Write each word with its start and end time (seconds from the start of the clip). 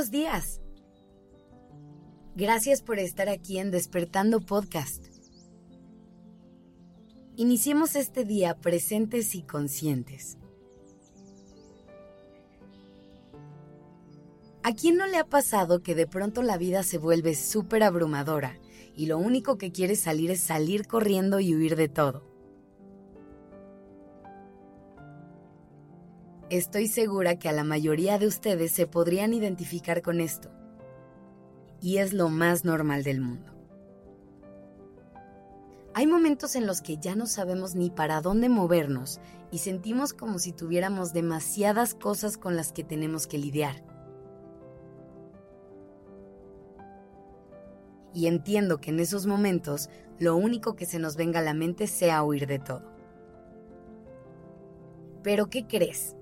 buenos 0.00 0.10
días. 0.12 0.62
Gracias 2.34 2.80
por 2.80 2.98
estar 2.98 3.28
aquí 3.28 3.58
en 3.58 3.70
Despertando 3.70 4.40
Podcast. 4.40 5.04
Iniciemos 7.36 7.96
este 7.96 8.24
día 8.24 8.56
presentes 8.56 9.34
y 9.34 9.42
conscientes. 9.42 10.38
¿A 14.62 14.74
quién 14.74 14.96
no 14.96 15.06
le 15.06 15.18
ha 15.18 15.26
pasado 15.26 15.82
que 15.82 15.94
de 15.94 16.06
pronto 16.06 16.42
la 16.42 16.56
vida 16.56 16.82
se 16.82 16.96
vuelve 16.96 17.34
súper 17.34 17.82
abrumadora 17.82 18.58
y 18.96 19.04
lo 19.04 19.18
único 19.18 19.58
que 19.58 19.70
quiere 19.70 19.96
salir 19.96 20.30
es 20.30 20.40
salir 20.40 20.86
corriendo 20.86 21.40
y 21.40 21.54
huir 21.54 21.76
de 21.76 21.90
todo? 21.90 22.29
Estoy 26.50 26.88
segura 26.88 27.38
que 27.38 27.48
a 27.48 27.52
la 27.52 27.62
mayoría 27.62 28.18
de 28.18 28.26
ustedes 28.26 28.72
se 28.72 28.88
podrían 28.88 29.32
identificar 29.32 30.02
con 30.02 30.20
esto. 30.20 30.50
Y 31.80 31.98
es 31.98 32.12
lo 32.12 32.28
más 32.28 32.64
normal 32.64 33.04
del 33.04 33.20
mundo. 33.20 33.52
Hay 35.94 36.08
momentos 36.08 36.56
en 36.56 36.66
los 36.66 36.80
que 36.82 36.96
ya 36.96 37.14
no 37.14 37.26
sabemos 37.26 37.76
ni 37.76 37.88
para 37.88 38.20
dónde 38.20 38.48
movernos 38.48 39.20
y 39.52 39.58
sentimos 39.58 40.12
como 40.12 40.40
si 40.40 40.50
tuviéramos 40.50 41.12
demasiadas 41.12 41.94
cosas 41.94 42.36
con 42.36 42.56
las 42.56 42.72
que 42.72 42.82
tenemos 42.82 43.28
que 43.28 43.38
lidiar. 43.38 43.84
Y 48.12 48.26
entiendo 48.26 48.80
que 48.80 48.90
en 48.90 48.98
esos 48.98 49.24
momentos 49.24 49.88
lo 50.18 50.34
único 50.34 50.74
que 50.74 50.84
se 50.84 50.98
nos 50.98 51.14
venga 51.14 51.38
a 51.38 51.44
la 51.44 51.54
mente 51.54 51.86
sea 51.86 52.24
huir 52.24 52.48
de 52.48 52.58
todo. 52.58 52.82
Pero 55.22 55.48
¿qué 55.48 55.68
crees? 55.68 56.16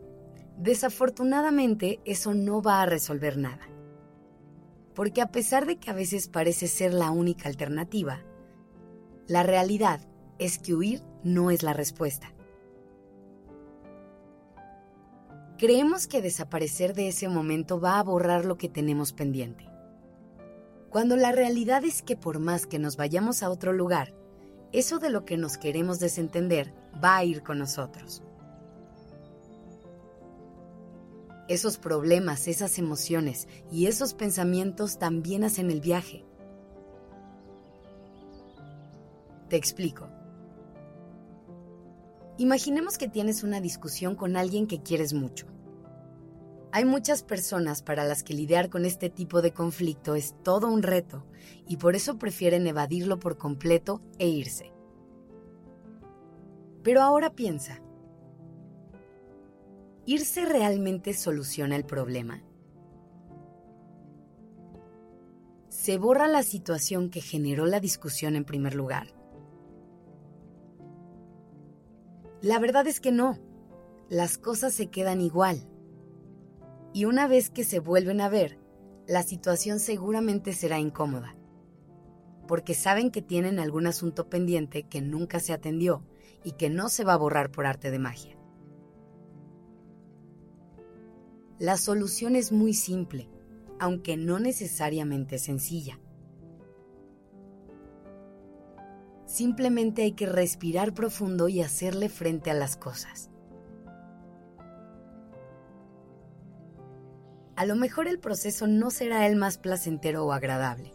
Desafortunadamente, 0.58 2.00
eso 2.04 2.34
no 2.34 2.60
va 2.60 2.82
a 2.82 2.86
resolver 2.86 3.38
nada. 3.38 3.68
Porque 4.94 5.22
a 5.22 5.30
pesar 5.30 5.66
de 5.66 5.76
que 5.76 5.90
a 5.90 5.94
veces 5.94 6.26
parece 6.26 6.66
ser 6.66 6.92
la 6.92 7.12
única 7.12 7.48
alternativa, 7.48 8.24
la 9.28 9.44
realidad 9.44 10.00
es 10.40 10.58
que 10.58 10.74
huir 10.74 11.02
no 11.22 11.52
es 11.52 11.62
la 11.62 11.74
respuesta. 11.74 12.34
Creemos 15.58 16.08
que 16.08 16.22
desaparecer 16.22 16.92
de 16.92 17.08
ese 17.08 17.28
momento 17.28 17.80
va 17.80 18.00
a 18.00 18.02
borrar 18.02 18.44
lo 18.44 18.58
que 18.58 18.68
tenemos 18.68 19.12
pendiente. 19.12 19.68
Cuando 20.90 21.16
la 21.16 21.30
realidad 21.30 21.84
es 21.84 22.02
que 22.02 22.16
por 22.16 22.40
más 22.40 22.66
que 22.66 22.80
nos 22.80 22.96
vayamos 22.96 23.44
a 23.44 23.50
otro 23.50 23.72
lugar, 23.72 24.12
eso 24.72 24.98
de 24.98 25.10
lo 25.10 25.24
que 25.24 25.36
nos 25.36 25.56
queremos 25.56 26.00
desentender 26.00 26.74
va 27.02 27.16
a 27.16 27.24
ir 27.24 27.42
con 27.42 27.58
nosotros. 27.58 28.22
Esos 31.48 31.78
problemas, 31.78 32.46
esas 32.46 32.78
emociones 32.78 33.48
y 33.72 33.86
esos 33.86 34.12
pensamientos 34.14 34.98
también 34.98 35.44
hacen 35.44 35.70
el 35.70 35.80
viaje. 35.80 36.24
Te 39.48 39.56
explico. 39.56 40.08
Imaginemos 42.36 42.98
que 42.98 43.08
tienes 43.08 43.42
una 43.42 43.60
discusión 43.60 44.14
con 44.14 44.36
alguien 44.36 44.66
que 44.66 44.82
quieres 44.82 45.14
mucho. 45.14 45.46
Hay 46.70 46.84
muchas 46.84 47.22
personas 47.22 47.80
para 47.82 48.04
las 48.04 48.22
que 48.22 48.34
lidiar 48.34 48.68
con 48.68 48.84
este 48.84 49.08
tipo 49.08 49.40
de 49.40 49.52
conflicto 49.52 50.14
es 50.14 50.34
todo 50.44 50.68
un 50.68 50.82
reto 50.82 51.24
y 51.66 51.78
por 51.78 51.96
eso 51.96 52.18
prefieren 52.18 52.66
evadirlo 52.66 53.18
por 53.18 53.38
completo 53.38 54.02
e 54.18 54.28
irse. 54.28 54.70
Pero 56.82 57.02
ahora 57.02 57.34
piensa, 57.34 57.80
¿irse 60.08 60.46
realmente 60.46 61.12
soluciona 61.12 61.76
el 61.76 61.84
problema? 61.84 62.42
¿Se 65.68 65.98
borra 65.98 66.28
la 66.28 66.42
situación 66.42 67.10
que 67.10 67.20
generó 67.20 67.66
la 67.66 67.78
discusión 67.78 68.34
en 68.34 68.46
primer 68.46 68.74
lugar? 68.74 69.08
La 72.40 72.58
verdad 72.58 72.86
es 72.86 73.00
que 73.00 73.12
no. 73.12 73.38
Las 74.08 74.38
cosas 74.38 74.72
se 74.72 74.86
quedan 74.86 75.20
igual. 75.20 75.68
Y 76.94 77.04
una 77.04 77.28
vez 77.28 77.50
que 77.50 77.64
se 77.64 77.78
vuelven 77.78 78.22
a 78.22 78.30
ver, 78.30 78.58
la 79.06 79.22
situación 79.22 79.78
seguramente 79.78 80.54
será 80.54 80.78
incómoda. 80.78 81.36
Porque 82.46 82.72
saben 82.72 83.10
que 83.10 83.20
tienen 83.20 83.58
algún 83.58 83.86
asunto 83.86 84.30
pendiente 84.30 84.84
que 84.84 85.02
nunca 85.02 85.38
se 85.38 85.52
atendió 85.52 86.02
y 86.42 86.52
que 86.52 86.70
no 86.70 86.88
se 86.88 87.04
va 87.04 87.12
a 87.12 87.18
borrar 87.18 87.50
por 87.50 87.66
arte 87.66 87.90
de 87.90 87.98
magia. 87.98 88.37
La 91.58 91.76
solución 91.76 92.36
es 92.36 92.52
muy 92.52 92.72
simple, 92.72 93.28
aunque 93.80 94.16
no 94.16 94.38
necesariamente 94.38 95.38
sencilla. 95.38 95.98
Simplemente 99.26 100.02
hay 100.02 100.12
que 100.12 100.26
respirar 100.26 100.94
profundo 100.94 101.48
y 101.48 101.60
hacerle 101.60 102.08
frente 102.08 102.52
a 102.52 102.54
las 102.54 102.76
cosas. 102.76 103.30
A 107.56 107.66
lo 107.66 107.74
mejor 107.74 108.06
el 108.06 108.20
proceso 108.20 108.68
no 108.68 108.92
será 108.92 109.26
el 109.26 109.34
más 109.34 109.58
placentero 109.58 110.24
o 110.24 110.32
agradable, 110.32 110.92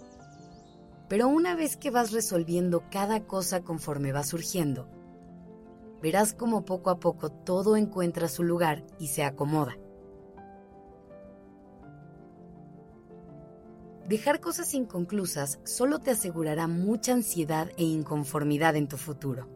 pero 1.09 1.28
una 1.28 1.57
vez 1.57 1.75
que 1.75 1.91
vas 1.91 2.13
resolviendo 2.13 2.85
cada 2.90 3.25
cosa 3.28 3.63
conforme 3.63 4.13
va 4.13 4.23
surgiendo, 4.23 4.88
verás 6.02 6.34
como 6.34 6.63
poco 6.63 6.90
a 6.90 7.02
poco 7.02 7.29
todo 7.29 7.75
encuentra 7.75 8.29
su 8.29 8.44
lugar 8.44 8.85
y 8.97 9.07
se 9.07 9.25
acomoda. 9.25 9.75
Dejar 14.08 14.41
cosas 14.41 14.74
inconclusas 14.74 15.59
solo 15.64 16.00
te 16.00 16.12
asegurará 16.12 16.68
mucha 16.68 17.14
ansiedad 17.14 17.69
e 17.78 17.84
inconformidad 17.84 18.75
en 18.75 18.90
tu 18.90 18.97
futuro. 18.97 19.47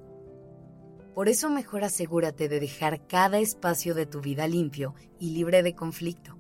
Por 1.13 1.28
eso 1.28 1.50
mejor 1.50 1.84
asegúrate 1.84 2.47
de 2.47 2.62
dejar 2.62 3.08
cada 3.08 3.40
espacio 3.40 3.94
de 3.94 4.06
tu 4.06 4.22
vida 4.22 4.47
limpio 4.47 4.96
y 5.19 5.31
libre 5.31 5.63
de 5.63 5.75
conflicto. 5.75 6.38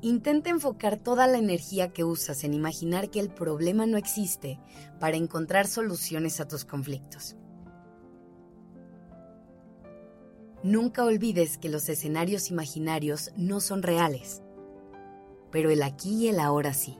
Intenta 0.00 0.48
enfocar 0.48 0.96
toda 0.96 1.26
la 1.26 1.38
energía 1.38 1.92
que 1.92 2.04
usas 2.04 2.44
en 2.44 2.54
imaginar 2.54 3.10
que 3.10 3.20
el 3.20 3.28
problema 3.28 3.84
no 3.84 3.98
existe 3.98 4.60
para 5.00 5.16
encontrar 5.16 5.66
soluciones 5.66 6.40
a 6.40 6.48
tus 6.48 6.64
conflictos. 6.64 7.36
Nunca 10.64 11.04
olvides 11.04 11.56
que 11.56 11.68
los 11.68 11.88
escenarios 11.88 12.50
imaginarios 12.50 13.30
no 13.36 13.60
son 13.60 13.84
reales, 13.84 14.42
pero 15.52 15.70
el 15.70 15.84
aquí 15.84 16.24
y 16.24 16.28
el 16.28 16.40
ahora 16.40 16.74
sí. 16.74 16.98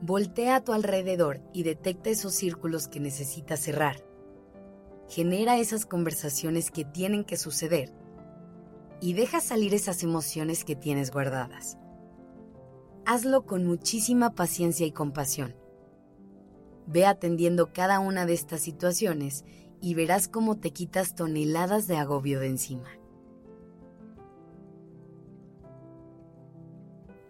Voltea 0.00 0.56
a 0.56 0.64
tu 0.64 0.72
alrededor 0.72 1.42
y 1.52 1.62
detecta 1.62 2.08
esos 2.08 2.32
círculos 2.32 2.88
que 2.88 3.00
necesitas 3.00 3.60
cerrar. 3.60 4.02
Genera 5.08 5.58
esas 5.58 5.84
conversaciones 5.84 6.70
que 6.70 6.86
tienen 6.86 7.24
que 7.24 7.36
suceder 7.36 7.92
y 9.00 9.12
deja 9.12 9.40
salir 9.40 9.74
esas 9.74 10.02
emociones 10.02 10.64
que 10.64 10.74
tienes 10.74 11.10
guardadas. 11.10 11.76
Hazlo 13.04 13.44
con 13.44 13.66
muchísima 13.66 14.34
paciencia 14.34 14.86
y 14.86 14.92
compasión 14.92 15.57
Ve 16.90 17.04
atendiendo 17.04 17.70
cada 17.74 18.00
una 18.00 18.24
de 18.24 18.32
estas 18.32 18.62
situaciones 18.62 19.44
y 19.82 19.92
verás 19.94 20.26
cómo 20.26 20.56
te 20.56 20.72
quitas 20.72 21.14
toneladas 21.14 21.86
de 21.86 21.98
agobio 21.98 22.40
de 22.40 22.46
encima. 22.48 22.88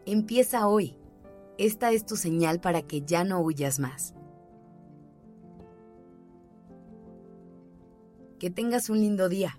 Empieza 0.07 0.69
hoy. 0.69 0.97
Esta 1.59 1.91
es 1.91 2.07
tu 2.07 2.15
señal 2.17 2.61
para 2.61 2.83
que 2.83 3.03
ya 3.03 3.25
no 3.25 3.41
huyas 3.41 3.81
más. 3.81 4.15
Que 8.39 8.49
tengas 8.49 8.89
un 8.91 9.01
lindo 9.01 9.29
día. 9.29 9.59